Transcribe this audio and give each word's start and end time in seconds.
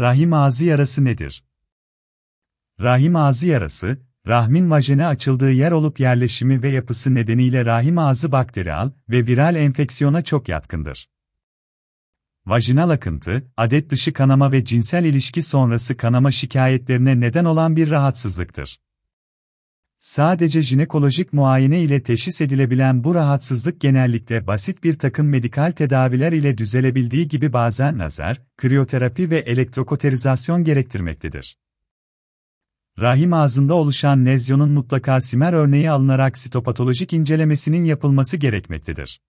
Rahim 0.00 0.32
ağzı 0.32 0.64
yarası 0.64 1.04
nedir? 1.04 1.44
Rahim 2.80 3.16
ağzı 3.16 3.46
yarası, 3.46 3.98
rahmin 4.26 4.70
vajene 4.70 5.06
açıldığı 5.06 5.52
yer 5.52 5.72
olup 5.72 6.00
yerleşimi 6.00 6.62
ve 6.62 6.68
yapısı 6.68 7.14
nedeniyle 7.14 7.64
rahim 7.64 7.98
ağzı 7.98 8.32
bakteriyal 8.32 8.90
ve 9.08 9.26
viral 9.26 9.54
enfeksiyona 9.54 10.24
çok 10.24 10.48
yatkındır. 10.48 11.08
Vajinal 12.46 12.90
akıntı, 12.90 13.52
adet 13.56 13.90
dışı 13.90 14.12
kanama 14.12 14.52
ve 14.52 14.64
cinsel 14.64 15.04
ilişki 15.04 15.42
sonrası 15.42 15.96
kanama 15.96 16.30
şikayetlerine 16.30 17.20
neden 17.20 17.44
olan 17.44 17.76
bir 17.76 17.90
rahatsızlıktır. 17.90 18.80
Sadece 20.00 20.62
jinekolojik 20.62 21.32
muayene 21.32 21.80
ile 21.80 22.02
teşhis 22.02 22.40
edilebilen 22.40 23.04
bu 23.04 23.14
rahatsızlık 23.14 23.80
genellikle 23.80 24.46
basit 24.46 24.84
bir 24.84 24.98
takım 24.98 25.28
medikal 25.28 25.70
tedaviler 25.70 26.32
ile 26.32 26.58
düzelebildiği 26.58 27.28
gibi 27.28 27.52
bazen 27.52 27.98
lazer, 27.98 28.42
kriyoterapi 28.56 29.30
ve 29.30 29.38
elektrokoterizasyon 29.38 30.64
gerektirmektedir. 30.64 31.58
Rahim 33.00 33.32
ağzında 33.32 33.74
oluşan 33.74 34.26
lezyonun 34.26 34.70
mutlaka 34.70 35.20
simer 35.20 35.52
örneği 35.52 35.90
alınarak 35.90 36.38
sitopatolojik 36.38 37.12
incelemesinin 37.12 37.84
yapılması 37.84 38.36
gerekmektedir. 38.36 39.20